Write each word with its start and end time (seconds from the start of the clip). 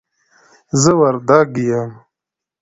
زه 0.81 0.91
وردګ 0.99 1.49
یم 1.67 1.91